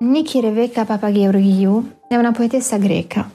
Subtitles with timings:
[0.00, 3.28] Niki Reveka Papageorgiou è una poetessa greca.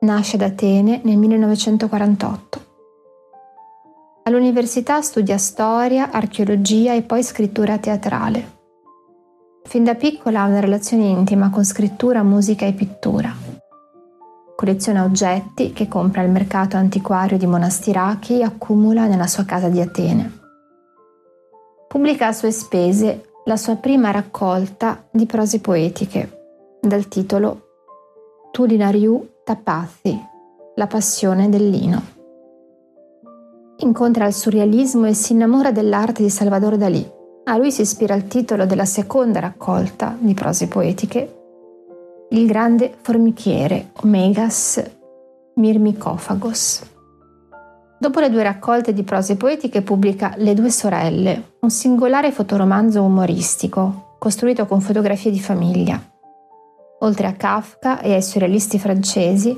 [0.00, 2.60] Nasce ad Atene nel 1948.
[4.24, 8.58] All'università studia storia, archeologia e poi scrittura teatrale.
[9.62, 13.32] Fin da piccola ha una relazione intima con scrittura, musica e pittura.
[14.56, 19.80] Colleziona oggetti che compra al mercato antiquario di Monastirachi e accumula nella sua casa di
[19.80, 20.38] Atene.
[21.86, 27.68] Pubblica a sue spese la sua prima raccolta di prose poetiche, dal titolo
[28.50, 30.18] Tulinariu Tapathi,
[30.74, 32.02] la passione del lino.
[33.78, 37.18] Incontra il surrealismo e si innamora dell'arte di Salvador Dalì.
[37.44, 41.36] A lui si ispira il titolo della seconda raccolta di prose poetiche,
[42.32, 44.80] Il grande formichiere, Omegas
[45.54, 46.99] Mirmicofagos.
[48.00, 54.14] Dopo le due raccolte di prose poetiche pubblica Le due sorelle, un singolare fotoromanzo umoristico,
[54.18, 56.00] costruito con fotografie di famiglia.
[57.00, 59.54] Oltre a Kafka e ai surrealisti francesi,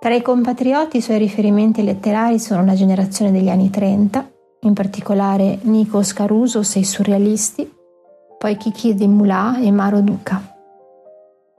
[0.00, 5.58] tra i compatrioti i suoi riferimenti letterari sono la generazione degli anni 30, in particolare
[5.60, 7.70] Nikos Carusos e i surrealisti,
[8.38, 10.47] poi Kiki di Moulin e Maro Duca.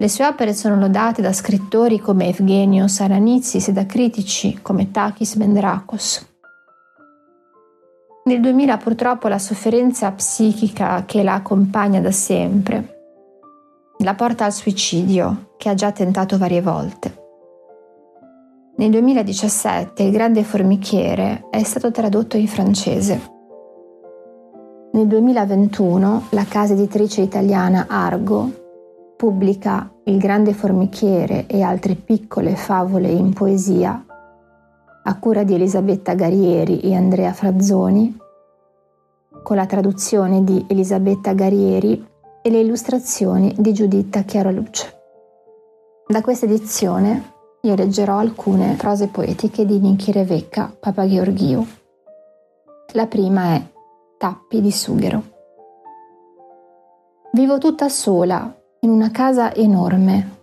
[0.01, 5.35] Le sue opere sono lodate da scrittori come Evgenio Saranitsis e da critici come Takis
[5.35, 6.25] Bendrakos.
[8.23, 12.95] Nel 2000 purtroppo la sofferenza psichica che la accompagna da sempre
[14.01, 17.17] la porta al suicidio, che ha già tentato varie volte.
[18.77, 23.21] Nel 2017 Il grande formichiere è stato tradotto in francese.
[24.93, 28.58] Nel 2021 la casa editrice italiana Argo
[29.19, 34.05] pubblica Il grande formichiere e altre piccole favole in poesia
[35.03, 38.17] a cura di Elisabetta Garieri e Andrea Frazzoni,
[39.43, 42.07] con la traduzione di Elisabetta Garieri
[42.41, 45.01] e le illustrazioni di Giuditta Chiaraluce.
[46.07, 51.67] Da questa edizione io leggerò alcune prose poetiche di Niki Revecca Papagheorghiu.
[52.93, 53.67] La prima è
[54.17, 55.23] Tappi di sughero.
[57.33, 60.37] Vivo tutta sola in una casa enorme.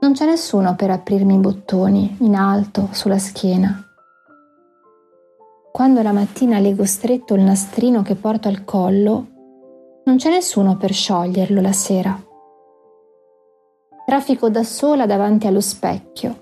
[0.00, 3.80] Non c'è nessuno per aprirmi i bottoni in alto sulla schiena.
[5.70, 9.26] Quando la mattina lego stretto il nastrino che porto al collo,
[10.04, 12.20] non c'è nessuno per scioglierlo la sera.
[14.04, 16.40] Traffico da sola davanti allo specchio.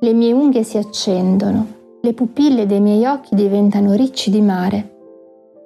[0.00, 1.66] Le mie unghie si accendono,
[2.02, 4.94] le pupille dei miei occhi diventano ricci di mare.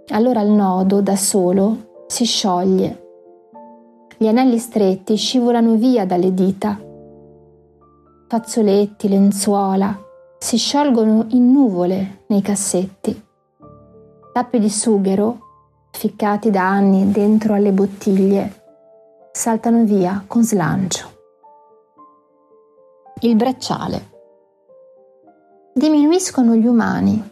[0.09, 3.00] Allora il nodo, da solo, si scioglie
[4.23, 6.79] gli anelli stretti scivolano via dalle dita.
[8.29, 9.99] Fazzoletti, lenzuola
[10.39, 13.19] si sciolgono in nuvole nei cassetti.
[14.31, 15.39] Tappi di sughero,
[15.91, 18.63] ficcati da anni dentro alle bottiglie,
[19.33, 21.09] saltano via con slancio.
[23.21, 24.11] Il bracciale.
[25.73, 27.31] Diminuiscono gli umani.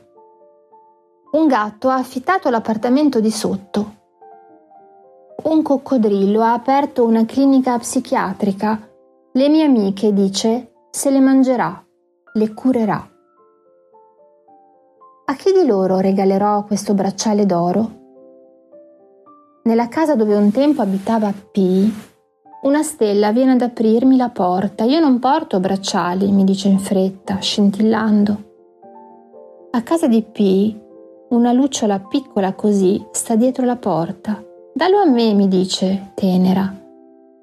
[1.32, 3.96] Un gatto ha affittato l'appartamento di sotto
[5.44, 8.88] un coccodrillo ha aperto una clinica psichiatrica.
[9.32, 11.84] Le mie amiche, dice, se le mangerà,
[12.32, 13.08] le curerà.
[15.26, 17.96] A chi di loro regalerò questo bracciale d'oro?
[19.62, 21.88] Nella casa dove un tempo abitava P,
[22.62, 24.84] una stella viene ad aprirmi la porta.
[24.84, 28.46] Io non porto bracciali, mi dice in fretta, scintillando.
[29.70, 30.74] A casa di P,
[31.28, 34.42] una lucciola piccola così sta dietro la porta.
[34.78, 36.72] Dallo a me, mi dice, tenera.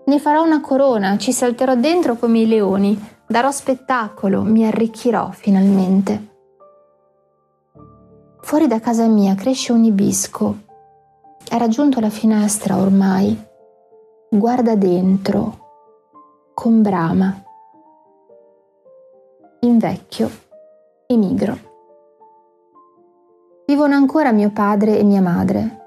[0.06, 2.98] Ne farò una corona, ci salterò dentro come i leoni,
[3.28, 6.28] darò spettacolo, mi arricchirò finalmente.
[8.40, 10.60] Fuori da casa mia cresce un ibisco.
[11.50, 13.38] Ha raggiunto la finestra ormai.
[14.30, 15.58] Guarda dentro,
[16.54, 17.44] con brama.
[19.60, 20.30] Invecchio,
[21.06, 21.58] emigro.
[23.66, 25.84] Vivono ancora mio padre e mia madre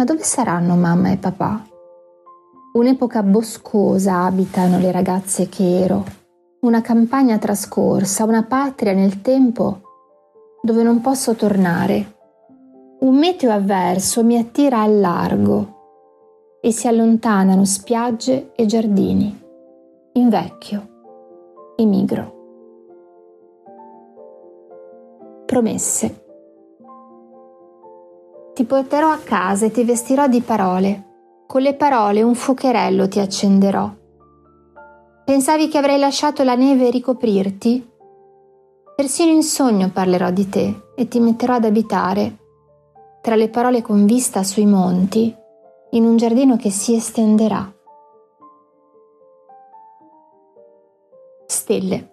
[0.00, 1.62] ma dove saranno mamma e papà?
[2.72, 6.02] Un'epoca boscosa abitano le ragazze che ero,
[6.60, 9.82] una campagna trascorsa, una patria nel tempo
[10.62, 12.14] dove non posso tornare.
[13.00, 19.38] Un meteo avverso mi attira al largo e si allontanano spiagge e giardini.
[20.14, 22.38] Invecchio, emigro.
[25.44, 26.28] Promesse.
[28.54, 31.06] Ti porterò a casa e ti vestirò di parole.
[31.46, 33.90] Con le parole un fuocherello ti accenderò.
[35.24, 37.88] Pensavi che avrei lasciato la neve ricoprirti?
[38.96, 42.36] Persino in sogno parlerò di te e ti metterò ad abitare,
[43.22, 45.34] tra le parole con vista sui monti,
[45.90, 47.72] in un giardino che si estenderà.
[51.46, 52.12] Stelle.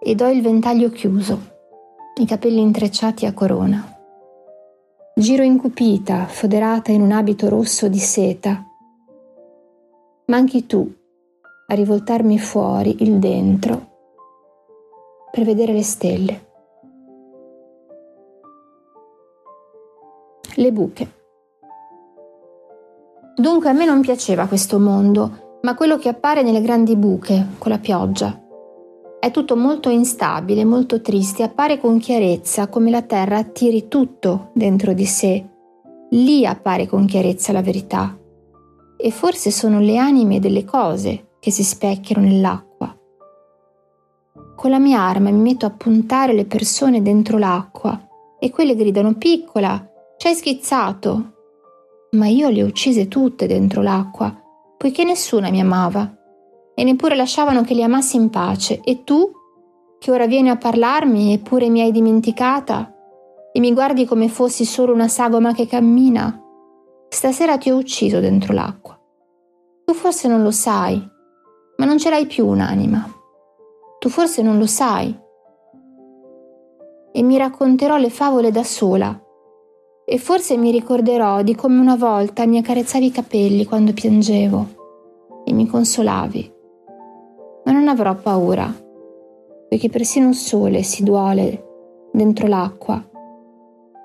[0.00, 1.38] Ed ho il ventaglio chiuso,
[2.16, 3.96] i capelli intrecciati a corona.
[5.14, 8.64] Giro incupita, foderata in un abito rosso di seta.
[10.26, 10.90] Manchi tu
[11.66, 13.90] a rivoltarmi fuori il dentro
[15.30, 16.46] per vedere le stelle.
[20.54, 21.12] Le buche.
[23.34, 27.70] Dunque a me non piaceva questo mondo, ma quello che appare nelle grandi buche, con
[27.70, 28.41] la pioggia.
[29.22, 34.94] È tutto molto instabile, molto triste, appare con chiarezza come la terra attiri tutto dentro
[34.94, 35.48] di sé.
[36.10, 38.18] Lì appare con chiarezza la verità.
[38.96, 42.92] E forse sono le anime delle cose che si specchiano nell'acqua.
[44.56, 48.08] Con la mia arma mi metto a puntare le persone dentro l'acqua
[48.40, 51.34] e quelle gridano piccola, ci hai schizzato,
[52.16, 54.36] ma io le ho uccise tutte dentro l'acqua,
[54.76, 56.12] poiché nessuna mi amava,
[56.74, 58.80] e neppure lasciavano che li amassi in pace.
[58.82, 59.30] E tu,
[59.98, 62.92] che ora vieni a parlarmi, eppure mi hai dimenticata,
[63.52, 66.40] e mi guardi come fossi solo una sagoma che cammina,
[67.08, 68.98] stasera ti ho ucciso dentro l'acqua.
[69.84, 71.00] Tu forse non lo sai,
[71.76, 73.06] ma non ce l'hai più un'anima.
[73.98, 75.14] Tu forse non lo sai.
[77.12, 79.20] E mi racconterò le favole da sola
[80.04, 84.66] e forse mi ricorderò di come una volta mi accarezzavi i capelli quando piangevo
[85.44, 86.52] e mi consolavi.
[87.64, 88.72] Ma non avrò paura,
[89.68, 93.02] perché persino il sole si duole dentro l'acqua,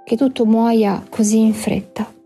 [0.04, 2.17] che tutto muoia così in fretta.